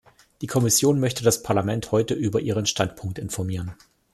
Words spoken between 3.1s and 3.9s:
informieren.